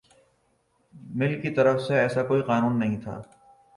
[1.13, 3.21] مل کی طرف سے ایسا کوئی قانون نہیں تھا